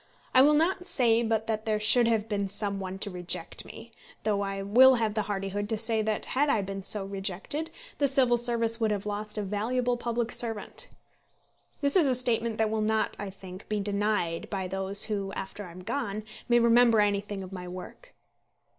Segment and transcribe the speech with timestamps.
[0.33, 3.91] I will not say but that there should have been some one to reject me,
[4.23, 8.07] though I will have the hardihood to say that, had I been so rejected, the
[8.07, 10.87] Civil Service would have lost a valuable public servant.
[11.81, 15.65] This is a statement that will not, I think, be denied by those who, after
[15.65, 18.15] I am gone, may remember anything of my work.